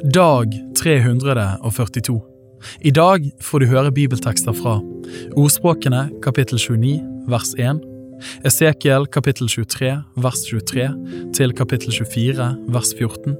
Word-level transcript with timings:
Dag 0.00 0.48
342. 0.74 2.22
I 2.80 2.90
dag 2.90 3.30
får 3.40 3.60
du 3.60 3.66
høre 3.66 3.92
bibeltekster 3.92 4.54
fra 4.56 4.78
Ordspråkene 5.36 6.06
kapittel 6.24 6.58
29 6.58 7.00
vers 7.28 7.52
1, 7.60 7.80
Esekiel 8.48 9.06
kapittel 9.12 9.50
23 9.50 9.90
vers 10.16 10.44
23 10.48 10.86
til 11.36 11.52
kapittel 11.58 11.92
24 11.92 12.46
vers 12.72 12.92
14, 12.98 13.36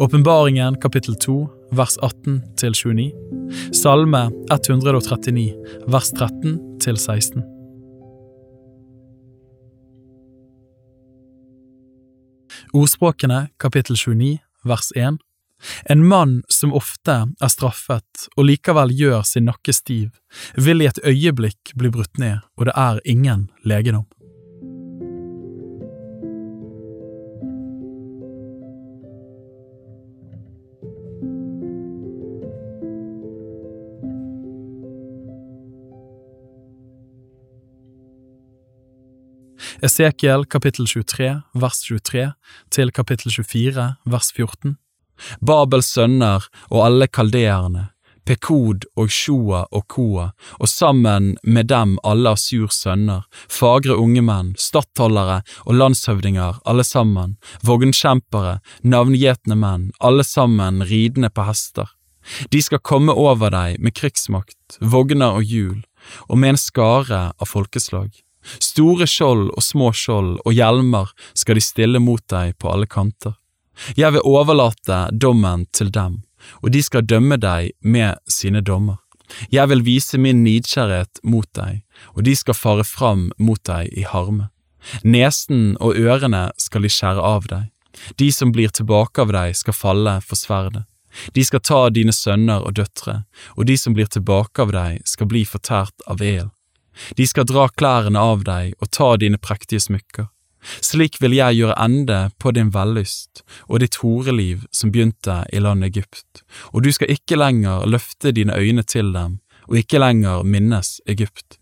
Åpenbaringen 0.00 0.76
kapittel 0.80 1.16
2 1.16 1.38
vers 1.72 1.96
18 2.02 2.42
til 2.60 2.76
29, 2.76 3.10
Salme 3.74 4.28
139 4.52 5.56
vers 5.88 6.12
13 6.12 6.60
til 6.80 6.96
16. 6.96 7.42
Ordspråkene 12.74 13.48
kapittel 13.58 13.96
29 13.96 14.38
vers 14.64 14.92
1 14.96 15.18
En 15.90 16.04
mann 16.06 16.40
som 16.48 16.74
ofte 16.76 17.16
er 17.28 17.52
straffet 17.52 18.28
og 18.36 18.48
likevel 18.48 18.94
gjør 18.96 19.26
sin 19.26 19.48
nakke 19.50 19.74
stiv, 19.76 20.14
vil 20.56 20.84
i 20.84 20.88
et 20.90 21.02
øyeblikk 21.04 21.74
bli 21.76 21.92
brutt 21.92 22.18
ned, 22.18 22.40
og 22.56 22.70
det 22.70 22.76
er 22.76 23.04
ingen 23.04 23.48
legedom. 23.64 24.08
Esekiel 39.80 40.44
kapittel 40.44 40.84
23 40.84 41.30
vers 41.56 41.78
23 41.86 42.26
til 42.74 42.92
kapittel 42.92 43.32
24 43.32 43.86
vers 44.12 44.32
14. 44.36 44.76
Babels 45.40 45.92
sønner 45.94 46.46
og 46.70 46.84
alle 46.86 47.08
kaldeerne, 47.08 47.88
Pekod 48.30 48.84
og 49.00 49.10
Shoa 49.10 49.64
og 49.74 49.86
Koa, 49.90 50.28
og 50.60 50.68
sammen 50.70 51.32
med 51.42 51.70
dem 51.72 51.96
alle 52.06 52.34
Asurs 52.36 52.78
sønner, 52.84 53.24
fagre 53.50 53.96
unge 53.98 54.22
menn, 54.22 54.52
stattholdere 54.60 55.40
og 55.64 55.78
landshøvdinger, 55.80 56.60
alle 56.68 56.84
sammen, 56.86 57.38
vognkjempere, 57.66 58.60
navngjetne 58.82 59.58
menn, 59.58 59.90
alle 59.98 60.26
sammen 60.26 60.84
ridende 60.86 61.32
på 61.34 61.48
hester. 61.48 61.90
De 62.52 62.60
skal 62.62 62.84
komme 62.84 63.12
over 63.16 63.50
deg 63.50 63.80
med 63.82 63.96
krigsmakt, 63.96 64.78
vogner 64.78 65.40
og 65.40 65.46
hjul, 65.50 65.80
og 66.28 66.38
med 66.38 66.54
en 66.54 66.60
skare 66.60 67.22
av 67.32 67.48
folkeslag. 67.48 68.12
Store 68.62 69.08
skjold 69.10 69.50
og 69.50 69.64
små 69.64 69.90
skjold 69.96 70.38
og 70.44 70.54
hjelmer 70.54 71.10
skal 71.36 71.58
de 71.58 71.64
stille 71.64 72.00
mot 72.00 72.22
deg 72.32 72.54
på 72.60 72.70
alle 72.72 72.88
kanter. 72.88 73.34
Jeg 73.96 74.12
vil 74.12 74.26
overlate 74.26 75.08
dommen 75.12 75.66
til 75.72 75.90
dem, 75.94 76.22
og 76.62 76.72
de 76.74 76.82
skal 76.82 77.06
dømme 77.06 77.38
deg 77.40 77.72
med 77.80 78.20
sine 78.28 78.60
dommer. 78.60 78.98
Jeg 79.52 79.70
vil 79.70 79.84
vise 79.86 80.18
min 80.18 80.42
nidkjærhet 80.44 81.20
mot 81.22 81.46
deg, 81.54 81.82
og 82.16 82.24
de 82.26 82.34
skal 82.36 82.58
fare 82.58 82.84
fram 82.84 83.28
mot 83.38 83.62
deg 83.66 83.92
i 83.94 84.06
harme. 84.08 84.50
Nesen 85.04 85.76
og 85.80 85.98
ørene 85.98 86.48
skal 86.58 86.82
de 86.82 86.90
skjære 86.90 87.22
av 87.22 87.46
deg. 87.50 87.68
De 88.18 88.30
som 88.32 88.52
blir 88.52 88.72
tilbake 88.74 89.22
av 89.22 89.32
deg, 89.34 89.56
skal 89.56 89.76
falle 89.76 90.20
for 90.24 90.38
sverdet. 90.38 90.86
De 91.34 91.42
skal 91.44 91.62
ta 91.66 91.80
dine 91.90 92.14
sønner 92.14 92.62
og 92.62 92.76
døtre, 92.78 93.24
og 93.58 93.66
de 93.66 93.76
som 93.78 93.94
blir 93.96 94.06
tilbake 94.06 94.62
av 94.62 94.72
deg, 94.74 95.00
skal 95.04 95.28
bli 95.30 95.44
fortært 95.44 96.06
av 96.06 96.22
el. 96.22 96.50
De 97.18 97.26
skal 97.26 97.48
dra 97.48 97.68
klærne 97.68 98.18
av 98.18 98.44
deg 98.46 98.76
og 98.78 98.90
ta 98.94 99.16
dine 99.18 99.38
prektige 99.38 99.82
smykker. 99.82 100.30
Slik 100.84 101.18
vil 101.22 101.34
jeg 101.36 101.56
gjøre 101.60 101.76
ende 101.80 102.18
på 102.38 102.52
din 102.56 102.72
vellyst 102.74 103.42
og 103.66 103.80
ditt 103.82 104.00
horeliv 104.02 104.66
som 104.74 104.92
begynte 104.92 105.42
i 105.52 105.62
landet 105.62 105.94
Egypt, 105.94 106.42
og 106.72 106.84
du 106.84 106.92
skal 106.92 107.12
ikke 107.12 107.38
lenger 107.40 107.86
løfte 107.88 108.34
dine 108.36 108.56
øyne 108.56 108.84
til 108.84 109.12
dem 109.16 109.38
og 109.70 109.78
ikke 109.80 110.00
lenger 110.02 110.42
minnes 110.42 110.98
Egypt. 111.06 111.58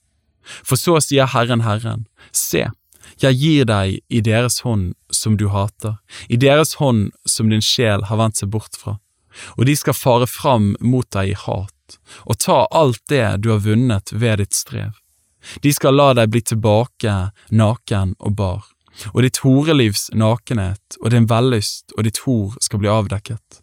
For 0.64 0.80
så 0.80 0.96
sier 1.04 1.28
Herren 1.28 1.62
Herren, 1.66 2.06
se, 2.32 2.64
jeg 3.20 3.40
gir 3.40 3.66
deg 3.68 3.98
i 4.08 4.22
deres 4.24 4.62
hånd 4.64 4.94
som 5.12 5.36
du 5.36 5.48
hater, 5.52 5.98
i 6.28 6.40
deres 6.40 6.78
hånd 6.80 7.10
som 7.28 7.52
din 7.52 7.64
sjel 7.64 8.06
har 8.08 8.20
vendt 8.20 8.40
seg 8.40 8.52
bort 8.54 8.78
fra, 8.80 8.96
og 9.56 9.68
de 9.68 9.76
skal 9.76 9.96
fare 9.96 10.28
fram 10.30 10.72
mot 10.80 11.08
deg 11.14 11.34
i 11.34 11.38
hat 11.38 11.74
og 12.28 12.36
ta 12.44 12.66
alt 12.76 13.00
det 13.08 13.38
du 13.44 13.50
har 13.54 13.62
vunnet 13.64 14.12
ved 14.12 14.42
ditt 14.42 14.56
strev. 14.56 14.96
De 15.64 15.72
skal 15.72 15.96
la 15.96 16.10
deg 16.18 16.32
bli 16.32 16.42
tilbake 16.44 17.14
naken 17.54 18.14
og 18.18 18.34
bar, 18.36 18.64
og 19.12 19.22
ditt 19.24 19.40
horelivs 19.44 20.08
nakenhet 20.14 20.98
og 21.02 21.10
din 21.14 21.28
vellyst 21.30 21.96
og 21.96 22.06
ditt 22.08 22.22
hor 22.26 22.58
skal 22.64 22.82
bli 22.82 22.92
avdekket. 22.92 23.62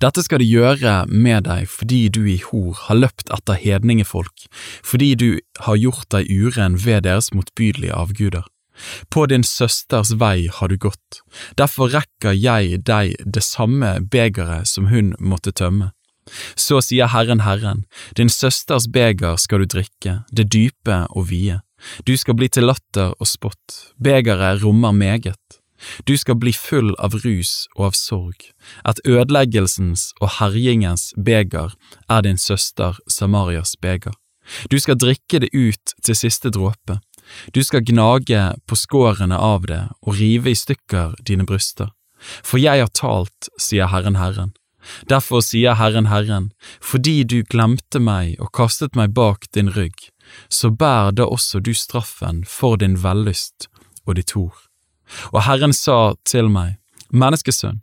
Dette 0.00 0.22
skal 0.24 0.40
de 0.40 0.48
gjøre 0.48 0.94
med 1.10 1.44
deg 1.48 1.66
fordi 1.68 2.06
du 2.12 2.22
i 2.30 2.38
hor 2.44 2.78
har 2.86 3.00
løpt 3.00 3.32
etter 3.34 3.58
hedningefolk, 3.58 4.46
fordi 4.86 5.14
du 5.18 5.28
har 5.66 5.80
gjort 5.80 6.08
deg 6.14 6.30
uren 6.30 6.78
ved 6.80 7.04
deres 7.08 7.32
motbydelige 7.36 7.96
avguder. 7.96 8.46
På 9.12 9.26
din 9.28 9.44
søsters 9.44 10.14
vei 10.16 10.48
har 10.48 10.70
du 10.72 10.78
gått, 10.80 11.20
derfor 11.60 11.92
rekker 11.92 12.32
jeg 12.32 12.84
deg 12.88 13.16
det 13.24 13.44
samme 13.44 13.98
begeret 14.12 14.70
som 14.70 14.88
hun 14.88 15.12
måtte 15.20 15.52
tømme. 15.52 15.90
Så 16.54 16.78
sier 16.84 17.10
Herren 17.10 17.42
Herren, 17.44 17.84
din 18.16 18.30
søsters 18.30 18.86
beger 18.88 19.36
skal 19.40 19.64
du 19.64 19.72
drikke, 19.76 20.20
det 20.30 20.48
dype 20.54 21.02
og 21.10 21.28
vide. 21.32 21.60
Du 22.06 22.16
skal 22.16 22.36
bli 22.36 22.48
til 22.48 22.68
latter 22.68 23.14
og 23.18 23.28
spott, 23.28 23.92
begeret 23.98 24.62
rommer 24.64 24.92
meget. 24.92 25.60
Du 26.04 26.16
skal 26.20 26.36
bli 26.36 26.52
full 26.52 26.92
av 27.00 27.14
rus 27.24 27.66
og 27.76 27.90
av 27.90 27.96
sorg. 27.96 28.50
Et 28.88 29.00
ødeleggelsens 29.08 30.10
og 30.20 30.36
herjingens 30.38 31.10
beger 31.16 31.72
er 32.08 32.26
din 32.26 32.38
søster 32.38 32.98
Samarias 33.08 33.76
beger. 33.80 34.12
Du 34.70 34.78
skal 34.80 34.98
drikke 34.98 35.40
det 35.40 35.50
ut 35.54 35.94
til 36.02 36.16
siste 36.16 36.50
dråpe. 36.52 36.98
Du 37.54 37.62
skal 37.64 37.84
gnage 37.86 38.42
på 38.66 38.76
skårene 38.76 39.38
av 39.38 39.66
det 39.70 39.82
og 40.02 40.16
rive 40.18 40.52
i 40.52 40.58
stykker 40.58 41.16
dine 41.26 41.46
bryster. 41.46 41.92
For 42.20 42.60
jeg 42.60 42.82
har 42.82 42.90
talt, 42.92 43.48
sier 43.56 43.88
Herren 43.88 44.18
Herren. 44.20 44.52
Derfor 45.08 45.44
sier 45.44 45.76
Herren 45.76 46.08
Herren, 46.08 46.50
fordi 46.80 47.22
du 47.24 47.42
glemte 47.44 48.00
meg 48.00 48.40
og 48.40 48.52
kastet 48.56 48.96
meg 48.96 49.12
bak 49.16 49.46
din 49.54 49.70
rygg, 49.76 50.08
så 50.48 50.70
bær 50.70 51.12
da 51.16 51.26
også 51.26 51.60
du 51.60 51.72
straffen 51.74 52.44
for 52.48 52.80
din 52.80 52.98
vellyst 53.02 53.68
og 54.06 54.16
ditt 54.18 54.34
hor. 54.36 54.54
Og 55.34 55.42
Herren 55.46 55.74
sa 55.74 56.14
til 56.24 56.50
meg, 56.52 56.76
Menneskesønn, 57.10 57.80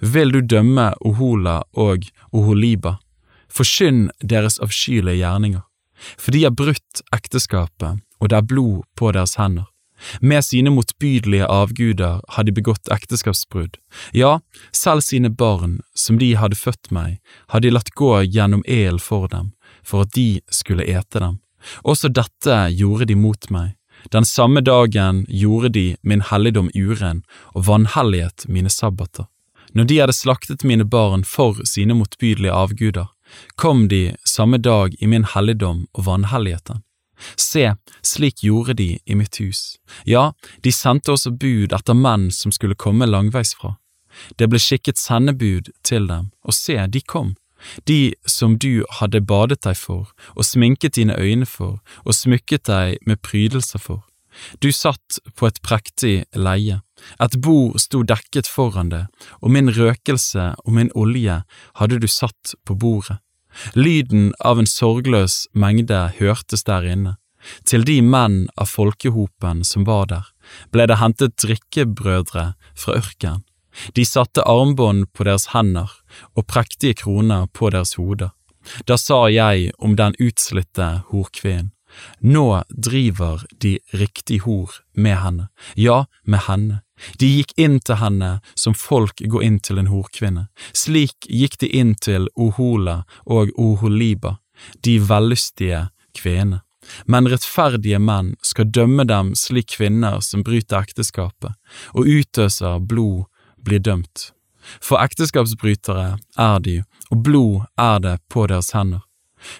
vil 0.00 0.32
du 0.32 0.40
dømme 0.40 0.92
Ohola 1.04 1.60
og 1.76 2.08
Oholiba, 2.32 2.96
forkynn 3.52 4.08
deres 4.20 4.58
avskyelige 4.64 5.20
gjerninger, 5.20 5.62
for 6.16 6.32
de 6.32 6.44
har 6.44 6.56
brutt 6.56 7.02
ekteskapet, 7.14 8.02
og 8.20 8.30
det 8.30 8.38
er 8.38 8.48
blod 8.48 8.84
på 8.96 9.12
deres 9.12 9.36
hender. 9.40 9.68
Med 10.20 10.44
sine 10.44 10.70
motbydelige 10.70 11.46
avguder 11.48 12.20
har 12.28 12.44
de 12.44 12.52
begått 12.52 12.90
ekteskapsbrudd, 12.92 13.78
ja, 14.12 14.40
selv 14.72 15.00
sine 15.00 15.30
barn, 15.30 15.78
som 15.94 16.18
de 16.20 16.34
hadde 16.36 16.58
født 16.58 16.90
meg, 16.92 17.16
hadde 17.48 17.68
de 17.68 17.76
latt 17.76 17.94
gå 17.96 18.12
gjennom 18.24 18.64
elen 18.68 19.00
for 19.00 19.28
dem, 19.32 19.54
for 19.82 20.04
at 20.04 20.12
de 20.12 20.42
skulle 20.52 20.84
ete 20.84 21.22
dem. 21.22 21.40
Også 21.84 22.08
dette 22.08 22.56
gjorde 22.76 23.08
de 23.10 23.16
mot 23.18 23.50
meg. 23.50 23.74
Den 24.12 24.24
samme 24.24 24.60
dagen 24.60 25.24
gjorde 25.28 25.72
de 25.74 25.86
min 26.02 26.22
helligdom 26.22 26.68
uren 26.74 27.24
og 27.54 27.66
vanhelliget 27.66 28.46
mine 28.48 28.70
sabbater. 28.70 29.26
Når 29.74 29.84
de 29.84 29.98
hadde 29.98 30.14
slaktet 30.16 30.64
mine 30.64 30.84
barn 30.84 31.24
for 31.24 31.58
sine 31.64 31.94
motbydelige 31.94 32.52
avguder, 32.52 33.06
kom 33.56 33.88
de 33.88 34.16
samme 34.24 34.58
dag 34.58 34.94
i 35.00 35.06
min 35.06 35.24
helligdom 35.34 35.86
og 35.92 36.06
vanhelliget. 36.06 36.78
Se, 37.36 37.74
slik 38.02 38.44
gjorde 38.44 38.76
de 38.76 38.98
i 39.04 39.14
mitt 39.14 39.36
hus. 39.40 39.78
Ja, 40.04 40.32
de 40.62 40.72
sendte 40.72 41.12
også 41.16 41.32
bud 41.32 41.72
etter 41.72 41.96
menn 41.96 42.30
som 42.30 42.52
skulle 42.52 42.78
komme 42.78 43.08
langveisfra. 43.08 43.74
Det 44.36 44.48
ble 44.48 44.60
skikket 44.60 45.00
sendebud 45.00 45.72
til 45.84 46.06
dem, 46.08 46.30
og 46.44 46.56
se, 46.56 46.76
de 46.88 47.00
kom, 47.00 47.34
de 47.88 48.14
som 48.26 48.58
du 48.58 48.84
hadde 49.00 49.20
badet 49.20 49.62
deg 49.66 49.76
for, 49.78 50.10
og 50.34 50.44
sminket 50.44 50.96
dine 50.96 51.16
øyne 51.18 51.46
for, 51.46 51.80
og 52.04 52.14
smykket 52.14 52.66
deg 52.68 52.98
med 53.06 53.22
prydelser 53.22 53.82
for. 53.82 54.04
Du 54.60 54.68
satt 54.72 55.18
på 55.36 55.48
et 55.48 55.60
prektig 55.64 56.16
leie, 56.36 56.80
et 57.20 57.36
bord 57.40 57.78
sto 57.80 58.02
dekket 58.04 58.48
foran 58.48 58.90
det, 58.92 59.06
og 59.40 59.52
min 59.52 59.72
røkelse 59.72 60.52
og 60.64 60.74
min 60.76 60.92
olje 60.94 61.42
hadde 61.80 62.00
du 62.02 62.08
satt 62.10 62.56
på 62.68 62.76
bordet. 62.76 63.18
Lyden 63.72 64.34
av 64.44 64.60
en 64.60 64.68
sorgløs 64.68 65.46
mengde 65.56 66.02
hørtes 66.18 66.66
der 66.68 66.84
inne. 66.84 67.16
Til 67.64 67.86
de 67.86 68.00
menn 68.02 68.48
av 68.58 68.68
folkehopen 68.68 69.62
som 69.64 69.86
var 69.88 70.08
der, 70.10 70.26
ble 70.74 70.88
det 70.90 70.98
hentet 71.00 71.36
drikkebrødre 71.40 72.50
fra 72.76 72.96
ørkenen. 72.98 73.45
De 73.94 74.04
satte 74.06 74.42
armbånd 74.42 75.12
på 75.12 75.26
deres 75.28 75.50
hender 75.52 75.90
og 76.34 76.46
prektige 76.46 76.96
kroner 77.02 77.46
på 77.52 77.70
deres 77.74 77.96
hoder. 78.00 78.32
Da 78.86 78.96
sa 78.98 79.26
jeg 79.30 79.70
om 79.78 79.94
den 79.96 80.16
utslitte 80.18 81.02
horkvinnen, 81.12 81.72
nå 82.20 82.62
driver 82.68 83.46
de 83.62 83.78
riktig 83.94 84.42
hor 84.44 84.74
med 84.92 85.16
henne, 85.22 85.46
ja, 85.74 86.04
med 86.24 86.44
henne, 86.48 86.82
De 87.20 87.28
gikk 87.28 87.52
inn 87.60 87.78
til 87.84 87.98
henne 88.00 88.30
som 88.56 88.74
folk 88.74 89.20
går 89.20 89.42
inn 89.44 89.58
til 89.60 89.80
en 89.80 89.90
horkvinne. 89.92 90.46
Slik 90.72 91.28
gikk 91.28 91.58
de 91.60 91.68
inn 91.68 91.94
til 91.94 92.28
Ohola 92.34 93.02
og 93.24 93.52
Oholiba, 93.60 94.38
de 94.80 94.98
vellystige 95.00 95.88
kvinnene. 96.16 96.62
Men 97.10 97.26
rettferdige 97.26 97.98
menn 97.98 98.36
skal 98.46 98.70
dømme 98.70 99.04
dem 99.08 99.32
slik 99.34 99.72
kvinner 99.74 100.20
som 100.22 100.44
bryter 100.46 100.86
ekteskapet, 100.86 101.56
og 101.98 102.06
utøser 102.06 102.78
blod, 102.78 103.26
blir 103.66 103.82
dømt. 103.82 104.30
For 104.82 104.98
ekteskapsbrytere 105.02 106.16
er 106.38 106.62
de, 106.62 106.80
og 107.10 107.22
blod 107.26 107.66
er 107.78 108.00
det 108.02 108.16
på 108.32 108.46
deres 108.50 108.72
hender. 108.74 109.04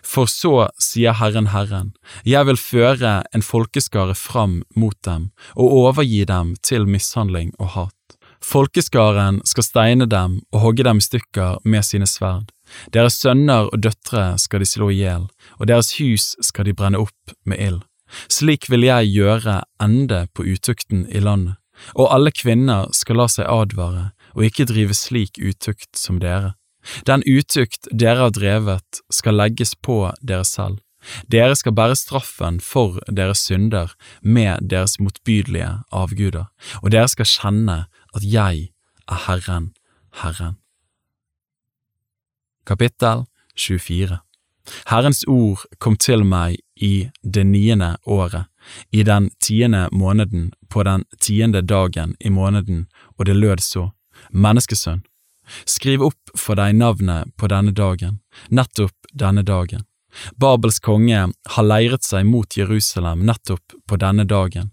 For 0.02 0.26
så 0.30 0.68
sier 0.82 1.14
Herren 1.20 1.52
Herren, 1.52 1.92
jeg 2.26 2.48
vil 2.48 2.58
føre 2.58 3.20
en 3.34 3.44
folkeskare 3.44 4.16
fram 4.18 4.62
mot 4.74 4.96
dem 5.06 5.30
og 5.54 5.76
overgi 5.82 6.24
dem 6.26 6.54
til 6.62 6.88
mishandling 6.90 7.52
og 7.60 7.74
hat. 7.76 7.92
Folkeskaren 8.42 9.40
skal 9.48 9.64
steine 9.66 10.06
dem 10.06 10.40
og 10.52 10.60
hogge 10.62 10.84
dem 10.86 11.00
i 11.00 11.04
stykker 11.04 11.58
med 11.64 11.86
sine 11.86 12.06
sverd. 12.06 12.52
Deres 12.94 13.18
sønner 13.22 13.70
og 13.70 13.82
døtre 13.82 14.36
skal 14.38 14.62
de 14.62 14.68
slå 14.68 14.90
i 14.90 15.00
hjel, 15.00 15.28
og 15.58 15.68
deres 15.70 15.94
hus 15.98 16.34
skal 16.44 16.66
de 16.66 16.74
brenne 16.74 17.00
opp 17.00 17.36
med 17.46 17.62
ild. 17.62 17.80
Slik 18.30 18.68
vil 18.70 18.86
jeg 18.86 19.10
gjøre 19.14 19.60
ende 19.82 20.26
på 20.34 20.46
utukten 20.46 21.06
i 21.10 21.22
landet, 21.22 21.56
og 21.94 22.12
alle 22.14 22.32
kvinner 22.34 22.90
skal 22.96 23.20
la 23.20 23.28
seg 23.30 23.48
advare 23.50 24.10
og 24.36 24.44
ikke 24.48 24.68
drive 24.68 24.94
slik 24.96 25.40
utukt 25.40 25.96
som 25.96 26.20
dere. 26.20 26.54
Den 27.08 27.24
utukt 27.26 27.88
dere 27.90 28.26
har 28.26 28.34
drevet, 28.34 29.00
skal 29.10 29.38
legges 29.40 29.74
på 29.74 30.12
dere 30.22 30.44
selv. 30.46 30.78
Dere 31.30 31.54
skal 31.56 31.74
bære 31.74 31.96
straffen 31.98 32.60
for 32.60 32.98
deres 33.10 33.44
synder 33.46 33.94
med 34.22 34.68
deres 34.70 34.98
motbydelige 34.98 35.70
avguder, 35.92 36.46
og 36.82 36.90
dere 36.94 37.08
skal 37.08 37.30
kjenne 37.30 37.78
at 38.14 38.22
jeg 38.22 38.70
er 39.06 39.26
Herren, 39.26 39.72
Herren. 40.22 40.56
Kapittel 42.66 43.26
24 43.56 44.18
Herrens 44.90 45.22
ord 45.28 45.62
kom 45.78 45.96
til 45.96 46.24
meg 46.26 46.58
i 46.76 47.08
det 47.22 47.46
niende 47.46 47.96
året, 48.02 48.50
i 48.90 49.02
den 49.02 49.30
tiende 49.42 49.88
måneden, 49.92 50.52
på 50.68 50.82
den 50.82 51.04
tiende 51.20 51.62
dagen 51.62 52.16
i 52.20 52.30
måneden, 52.30 52.86
og 53.18 53.26
det 53.26 53.36
lød 53.36 53.62
så, 53.62 53.90
Menneskesønn, 54.32 55.04
Skriv 55.64 56.02
opp 56.02 56.32
for 56.38 56.58
deg 56.58 56.74
navnet 56.74 57.32
på 57.38 57.48
denne 57.50 57.70
dagen, 57.70 58.20
nettopp 58.48 59.10
denne 59.12 59.44
dagen. 59.46 59.84
Babels 60.36 60.80
konge 60.80 61.26
har 61.54 61.66
leiret 61.66 62.04
seg 62.06 62.26
mot 62.26 62.56
Jerusalem 62.56 63.26
nettopp 63.28 63.76
på 63.88 63.98
denne 64.00 64.24
dagen, 64.24 64.72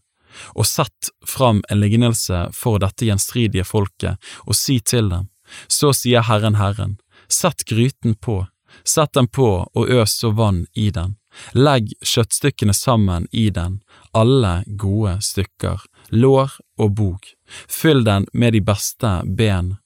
og 0.58 0.66
sett 0.66 1.12
fram 1.28 1.62
en 1.70 1.82
lignelse 1.84 2.48
for 2.58 2.82
dette 2.82 3.06
gjenstridige 3.06 3.68
folket, 3.68 4.18
og 4.48 4.58
si 4.58 4.80
til 4.80 5.12
dem, 5.12 5.30
så 5.68 5.92
sier 5.94 6.26
Herren 6.26 6.58
Herren, 6.58 6.98
sett 7.28 7.68
gryten 7.70 8.16
på, 8.16 8.46
sett 8.84 9.14
den 9.14 9.28
på 9.28 9.50
og 9.68 9.92
øs 9.92 10.18
så 10.24 10.32
vann 10.34 10.66
i 10.74 10.90
den, 10.96 11.18
legg 11.54 11.94
kjøttstykkene 12.06 12.74
sammen 12.74 13.28
i 13.32 13.50
den, 13.54 13.80
alle 14.14 14.64
gode 14.68 15.20
stykker, 15.26 15.82
lår 16.10 16.58
og 16.80 16.98
bok, 17.00 17.32
fyll 17.68 18.04
den 18.06 18.28
med 18.34 18.54
de 18.54 18.62
beste 18.62 19.22
ben 19.26 19.78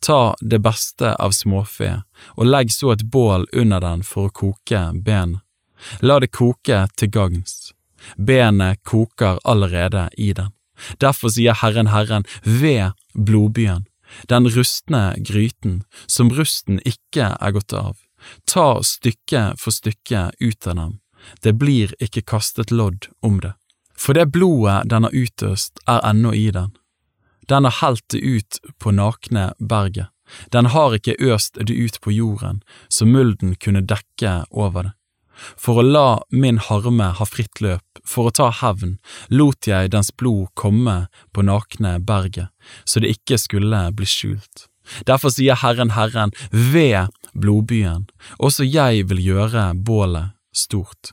Ta 0.00 0.34
det 0.40 0.58
beste 0.58 1.14
av 1.14 1.30
småfe, 1.30 2.02
og 2.36 2.48
legg 2.48 2.72
så 2.72 2.94
et 2.94 3.06
bål 3.10 3.46
under 3.52 3.82
den 3.84 4.04
for 4.06 4.28
å 4.28 4.34
koke 4.34 4.82
ben. 5.06 5.38
La 6.00 6.18
det 6.22 6.32
koke 6.32 6.84
til 6.96 7.10
gagns. 7.12 7.72
Benet 8.16 8.82
koker 8.84 9.40
allerede 9.44 10.08
i 10.16 10.32
den. 10.36 10.52
Derfor 11.00 11.32
sier 11.32 11.56
Herren 11.60 11.92
Herren 11.92 12.26
ved 12.42 12.92
blodbyen, 13.14 13.86
den 14.28 14.48
rustne 14.50 15.14
gryten, 15.18 15.82
som 16.06 16.32
rusten 16.34 16.80
ikke 16.84 17.34
er 17.40 17.54
gått 17.54 17.72
av. 17.72 17.96
Ta 18.50 18.82
stykke 18.82 19.54
for 19.60 19.74
stykke 19.74 20.30
ut 20.40 20.66
av 20.66 20.76
dem, 20.76 20.94
det 21.42 21.54
blir 21.60 21.94
ikke 22.02 22.24
kastet 22.34 22.70
lodd 22.70 23.08
om 23.22 23.40
det. 23.40 23.54
For 23.96 24.14
det 24.14 24.32
blodet 24.34 24.88
den 24.90 25.06
har 25.06 25.14
utøst, 25.14 25.78
er 25.86 26.02
ennå 26.04 26.34
i 26.34 26.50
den 26.54 26.74
den 27.48 27.64
har 27.64 27.86
helt 27.86 28.08
det 28.08 28.18
ut 28.18 28.60
på 28.78 28.90
nakne 28.90 29.52
berget, 29.58 30.08
den 30.50 30.66
har 30.66 30.94
ikke 30.96 31.16
øst 31.20 31.58
det 31.60 31.74
ut 31.74 32.00
på 32.00 32.12
jorden, 32.12 32.62
så 32.88 33.06
mulden 33.06 33.54
kunne 33.54 33.84
dekke 33.84 34.44
over 34.50 34.88
det. 34.88 34.92
For 35.58 35.80
å 35.80 35.82
la 35.82 36.08
min 36.30 36.60
harme 36.62 37.08
ha 37.18 37.26
fritt 37.26 37.60
løp, 37.60 37.82
for 38.06 38.30
å 38.30 38.34
ta 38.38 38.52
hevn, 38.54 38.98
lot 39.28 39.66
jeg 39.66 39.90
dens 39.90 40.12
blod 40.14 40.52
komme 40.54 41.08
på 41.34 41.42
nakne 41.42 41.98
berget, 41.98 42.52
så 42.86 43.02
det 43.02 43.16
ikke 43.16 43.40
skulle 43.42 43.82
bli 43.98 44.06
skjult. 44.08 44.68
Derfor 45.08 45.32
sier 45.34 45.58
Herren 45.58 45.94
Herren, 45.96 46.32
ved 46.52 47.10
blodbyen, 47.34 48.08
også 48.38 48.66
jeg 48.66 49.08
vil 49.10 49.22
gjøre 49.22 49.72
bålet 49.74 50.34
stort. 50.54 51.12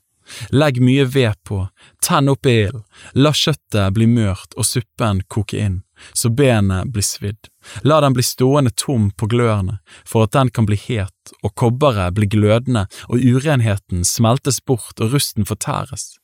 Legg 0.55 0.79
mye 0.79 1.03
ved 1.11 1.35
på, 1.43 1.65
tenn 2.03 2.31
opp 2.31 2.47
ilden, 2.47 2.85
la 3.13 3.33
kjøttet 3.35 3.95
bli 3.97 4.07
mørt 4.07 4.55
og 4.55 4.67
suppen 4.67 5.25
koke 5.27 5.59
inn 5.59 5.81
så 6.13 6.29
benet 6.29 6.91
blir 6.91 7.05
svidd. 7.05 7.49
La 7.81 8.01
den 8.01 8.13
bli 8.13 8.23
stående 8.23 8.71
tom 8.75 9.09
på 9.11 9.27
glørne, 9.31 9.79
for 10.05 10.25
at 10.25 10.33
den 10.35 10.49
kan 10.49 10.67
bli 10.69 10.77
het, 10.87 11.33
og 11.43 11.55
kobberet 11.55 12.15
bli 12.17 12.29
glødende, 12.31 12.87
og 13.09 13.21
urenheten 13.21 14.05
smeltes 14.07 14.61
bort 14.65 15.01
og 15.01 15.15
rusten 15.15 15.47
fortæres. 15.47 16.15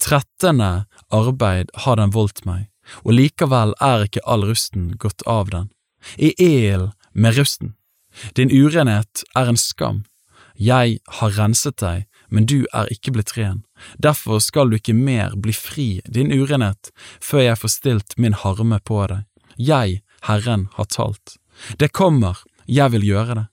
Trettende 0.00 0.86
arbeid 1.12 1.72
har 1.84 1.98
den 2.00 2.14
voldt 2.14 2.44
meg, 2.48 2.68
og 3.04 3.16
likevel 3.16 3.74
er 3.84 4.06
ikke 4.06 4.24
all 4.24 4.46
rusten 4.48 4.92
gått 5.00 5.24
av 5.26 5.50
den. 5.52 5.72
I 6.16 6.32
el 6.38 6.90
med 7.12 7.36
rusten. 7.36 7.74
Din 8.34 8.52
urenhet 8.52 9.24
er 9.36 9.50
en 9.50 9.60
skam. 9.60 10.04
Jeg 10.58 10.98
har 11.20 11.36
renset 11.38 11.78
deg 11.78 12.08
men 12.28 12.46
du 12.46 12.66
er 12.76 12.88
ikke 12.92 13.12
blitt 13.16 13.34
ren. 13.38 13.62
Derfor 13.96 14.40
skal 14.44 14.70
du 14.70 14.78
ikke 14.78 14.96
mer 14.96 15.36
bli 15.40 15.54
fri, 15.56 15.88
din 16.04 16.32
urenhet, 16.32 16.92
før 17.24 17.46
jeg 17.46 17.60
får 17.62 17.74
stilt 17.74 18.16
min 18.20 18.36
harme 18.36 18.80
på 18.84 19.00
deg. 19.10 19.24
Jeg, 19.56 20.02
Herren, 20.28 20.68
har 20.76 20.90
talt. 20.92 21.38
Det 21.80 21.92
kommer, 21.96 22.44
jeg 22.66 22.94
vil 22.94 23.06
gjøre 23.06 23.38
det. 23.40 23.46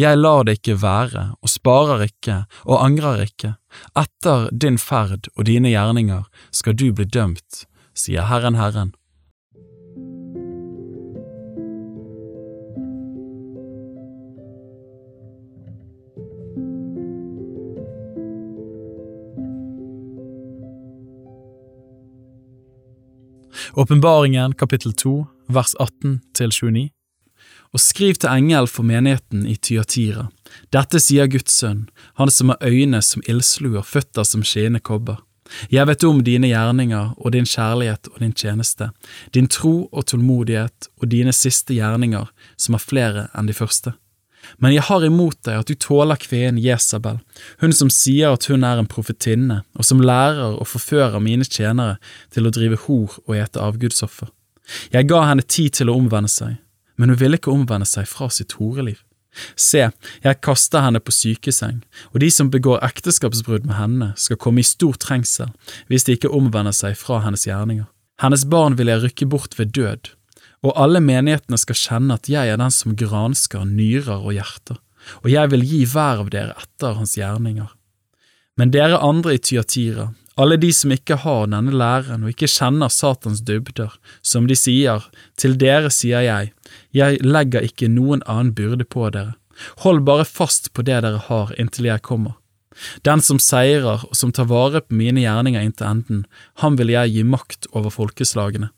Jeg 0.00 0.16
lar 0.16 0.46
det 0.48 0.58
ikke 0.58 0.78
være, 0.80 1.24
og 1.44 1.52
sparer 1.52 2.06
ikke, 2.08 2.44
og 2.64 2.80
angrer 2.80 3.26
ikke. 3.26 3.54
Etter 3.96 4.48
din 4.52 4.78
ferd 4.80 5.28
og 5.36 5.44
dine 5.48 5.72
gjerninger 5.72 6.24
skal 6.50 6.76
du 6.76 6.88
bli 6.96 7.04
dømt, 7.04 7.66
sier 7.96 8.24
Herren 8.30 8.56
Herren. 8.56 8.94
Åpenbaringen 23.76 24.54
kapittel 24.54 24.92
2 24.92 25.26
vers 25.52 25.74
18 25.78 26.20
til 26.32 26.48
29. 26.48 26.88
Og 27.76 27.80
skriv 27.80 28.14
til 28.16 28.30
engel 28.32 28.64
for 28.72 28.88
menigheten 28.88 29.42
i 29.44 29.58
Tyatira. 29.60 30.30
Dette 30.72 30.96
sier 30.96 31.28
Guds 31.28 31.58
sønn, 31.58 31.82
han 32.16 32.32
som 32.32 32.54
har 32.54 32.64
øyne 32.64 33.02
som 33.04 33.26
ildslu 33.28 33.74
og 33.74 33.84
føtter 33.84 34.24
som 34.24 34.46
skinnende 34.48 34.80
kobber. 34.80 35.20
Jeg 35.68 35.84
vet 35.90 36.08
om 36.08 36.24
dine 36.24 36.48
gjerninger 36.54 37.12
og 37.20 37.36
din 37.36 37.44
kjærlighet 37.44 38.08
og 38.14 38.24
din 38.24 38.32
tjeneste, 38.32 38.88
din 39.36 39.44
tro 39.44 39.74
og 39.92 40.08
tålmodighet 40.08 40.88
og 40.96 41.10
dine 41.12 41.36
siste 41.36 41.76
gjerninger, 41.76 42.32
som 42.56 42.80
er 42.80 42.86
flere 42.88 43.28
enn 43.36 43.52
de 43.52 43.60
første 43.60 43.92
men 44.58 44.74
jeg 44.74 44.86
har 44.88 45.04
imot 45.06 45.38
deg 45.46 45.60
at 45.60 45.70
du 45.70 45.76
tåler 45.80 46.20
kvinnen 46.20 46.60
Jesabel, 46.62 47.18
hun 47.62 47.74
som 47.76 47.90
sier 47.92 48.36
at 48.36 48.48
hun 48.50 48.64
er 48.66 48.80
en 48.80 48.90
profetinne, 48.90 49.62
og 49.76 49.88
som 49.88 50.02
lærer 50.02 50.58
og 50.58 50.68
forfører 50.70 51.22
mine 51.22 51.46
tjenere 51.46 51.98
til 52.34 52.48
å 52.48 52.54
drive 52.54 52.80
hor 52.86 53.18
og 53.26 53.34
ete 53.36 53.62
avgudsoffer. 53.62 54.30
Jeg 54.92 55.08
ga 55.10 55.24
henne 55.28 55.46
tid 55.46 55.78
til 55.78 55.90
å 55.90 55.98
omvende 55.98 56.30
seg, 56.32 56.56
men 56.96 57.12
hun 57.12 57.20
ville 57.20 57.38
ikke 57.38 57.54
omvende 57.54 57.88
seg 57.88 58.08
fra 58.10 58.30
sitt 58.32 58.56
horeliv. 58.60 59.02
Se, 59.52 59.82
jeg 60.24 60.40
kaster 60.44 60.84
henne 60.86 61.02
på 61.04 61.12
sykeseng, 61.12 61.82
og 62.14 62.22
de 62.22 62.30
som 62.32 62.48
begår 62.52 62.80
ekteskapsbrudd 62.86 63.66
med 63.68 63.76
henne, 63.76 64.12
skal 64.16 64.40
komme 64.40 64.62
i 64.62 64.66
stor 64.66 64.96
trengsel 65.00 65.52
hvis 65.90 66.08
de 66.08 66.16
ikke 66.16 66.32
omvender 66.32 66.74
seg 66.76 66.96
fra 66.98 67.20
hennes 67.26 67.44
gjerninger. 67.48 67.84
Hennes 68.22 68.46
barn 68.48 68.78
vil 68.78 68.88
jeg 68.88 69.02
rykke 69.02 69.28
bort 69.28 69.58
ved 69.58 69.74
død, 69.76 70.14
og 70.66 70.74
alle 70.74 71.02
menighetene 71.04 71.58
skal 71.60 71.78
kjenne 71.78 72.16
at 72.18 72.28
jeg 72.30 72.50
er 72.50 72.58
den 72.58 72.74
som 72.74 72.96
gransker 72.98 73.66
nyrer 73.68 74.18
og 74.18 74.34
hjerter, 74.34 74.78
og 75.22 75.30
jeg 75.30 75.52
vil 75.52 75.64
gi 75.66 75.82
hver 75.92 76.22
av 76.24 76.30
dere 76.34 76.56
etter 76.58 76.96
hans 76.98 77.14
gjerninger. 77.18 77.68
Men 78.56 78.72
dere 78.74 78.98
andre 79.04 79.36
i 79.36 79.42
Tyatira, 79.42 80.08
alle 80.36 80.56
de 80.60 80.72
som 80.74 80.92
ikke 80.92 81.20
har 81.22 81.46
denne 81.52 81.72
læren 81.72 82.24
og 82.24 82.32
ikke 82.32 82.48
kjenner 82.50 82.90
Satans 82.92 83.42
dybder, 83.46 83.92
som 84.24 84.48
de 84.48 84.56
sier, 84.58 85.04
til 85.38 85.56
dere 85.60 85.92
sier 85.92 86.24
jeg, 86.24 86.52
jeg 86.96 87.20
legger 87.24 87.64
ikke 87.68 87.88
noen 87.92 88.24
annen 88.26 88.54
byrde 88.56 88.88
på 88.88 89.06
dere, 89.14 89.36
hold 89.84 90.02
bare 90.08 90.26
fast 90.28 90.72
på 90.74 90.84
det 90.84 90.98
dere 91.04 91.22
har 91.28 91.54
inntil 91.60 91.92
jeg 91.92 92.04
kommer. 92.04 92.34
Den 93.06 93.22
som 93.24 93.38
seirer 93.40 94.02
og 94.04 94.16
som 94.16 94.34
tar 94.36 94.50
vare 94.50 94.82
på 94.84 94.96
mine 94.98 95.22
gjerninger 95.22 95.62
inntil 95.64 95.88
enden, 95.88 96.26
ham 96.60 96.76
vil 96.76 96.92
jeg 96.92 97.14
gi 97.14 97.24
makt 97.24 97.70
over 97.72 97.94
folkeslagene 97.94 98.72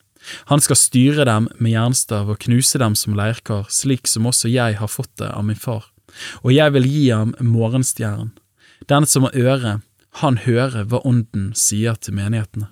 Han 0.52 0.62
skal 0.64 0.78
styre 0.78 1.26
dem 1.28 1.48
med 1.58 1.74
jernstav 1.74 2.30
og 2.30 2.40
knuse 2.44 2.80
dem 2.80 2.96
som 2.98 3.16
leirkar, 3.18 3.66
slik 3.72 4.08
som 4.10 4.28
også 4.30 4.50
jeg 4.52 4.78
har 4.80 4.90
fått 4.92 5.14
det 5.20 5.30
av 5.32 5.46
min 5.48 5.58
far. 5.58 5.90
Og 6.42 6.52
jeg 6.54 6.74
vil 6.74 6.88
gi 6.88 7.04
ham 7.10 7.34
morgenstjernen. 7.40 8.32
Den 8.88 9.06
som 9.06 9.26
har 9.26 9.36
øre, 9.36 9.72
han 10.22 10.40
hører 10.46 10.86
hva 10.88 11.02
Ånden 11.06 11.52
sier 11.58 11.98
til 12.00 12.16
menighetene. 12.16 12.70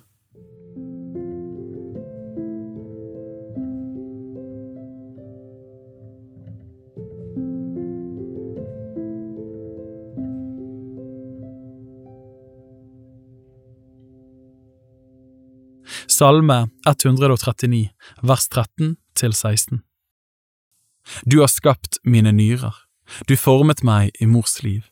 Salme 16.17 16.69
139, 16.87 17.89
vers 18.23 18.47
13 18.49 18.95
til 19.13 19.33
16 19.33 19.83
Du 21.29 21.35
har 21.43 21.51
skapt 21.51 21.99
mine 22.01 22.31
nyrer, 22.33 22.73
du 23.29 23.35
formet 23.37 23.83
meg 23.85 24.15
i 24.17 24.25
mors 24.25 24.55
liv. 24.63 24.87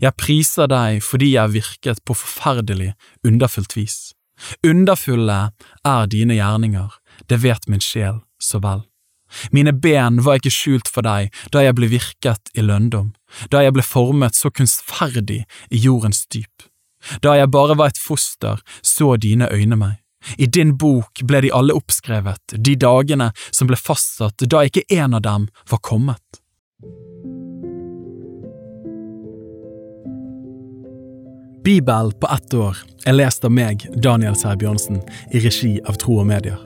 Jeg 0.00 0.16
priser 0.16 0.70
deg 0.72 1.02
fordi 1.04 1.34
jeg 1.34 1.52
virket 1.58 2.00
på 2.08 2.16
forferdelig, 2.16 2.94
underfullt 3.26 3.76
vis. 3.76 4.14
Underfulle 4.64 5.38
er 5.84 6.10
dine 6.16 6.40
gjerninger, 6.40 6.96
det 7.28 7.42
vet 7.44 7.68
min 7.68 7.84
sjel 7.84 8.24
så 8.40 8.64
vel. 8.64 8.86
Mine 9.52 9.76
ben 9.76 10.24
var 10.24 10.40
ikke 10.40 10.54
skjult 10.54 10.88
for 10.88 11.04
deg 11.04 11.28
da 11.52 11.66
jeg 11.66 11.76
ble 11.76 11.92
virket 11.92 12.54
i 12.56 12.64
lønndom, 12.64 13.12
da 13.52 13.66
jeg 13.66 13.76
ble 13.76 13.84
formet 13.84 14.38
så 14.38 14.48
kunstferdig 14.48 15.42
i 15.68 15.86
jordens 15.90 16.24
dyp. 16.32 16.70
Da 17.20 17.36
jeg 17.36 17.52
bare 17.52 17.76
var 17.76 17.92
et 17.92 18.00
foster, 18.00 18.64
så 18.80 19.18
dine 19.20 19.52
øyne 19.52 19.76
meg. 19.76 20.00
I 20.36 20.46
din 20.46 20.76
bok 20.76 21.22
ble 21.26 21.40
de 21.40 21.52
alle 21.54 21.76
oppskrevet, 21.76 22.56
de 22.56 22.76
dagene 22.76 23.30
som 23.50 23.70
ble 23.70 23.78
fastsatt 23.78 24.44
da 24.46 24.64
ikke 24.66 24.86
en 24.88 25.16
av 25.18 25.24
dem 25.26 25.48
var 25.70 25.82
kommet. 25.86 26.40
Bibel 31.64 32.12
på 32.12 32.28
ett 32.34 32.54
år 32.54 32.78
er 33.06 33.18
lest 33.18 33.44
av 33.44 33.52
meg, 33.52 33.84
Daniel 34.02 34.36
Sæbjørnsen, 34.36 35.02
i 35.32 35.42
regi 35.44 35.76
av 35.84 36.00
Tro 36.00 36.16
og 36.22 36.28
Medier. 36.30 36.60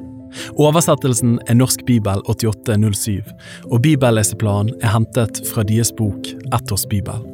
Oversettelsen 0.58 1.36
er 1.48 1.58
Norsk 1.58 1.84
bibel 1.86 2.22
8807, 2.30 3.22
og 3.70 3.82
bibelleseplanen 3.82 4.74
er 4.82 4.94
hentet 4.94 5.42
fra 5.50 5.66
deres 5.66 5.94
bok 5.98 6.30
Ett 6.54 6.74
års 6.74 6.86
bibel. 6.90 7.33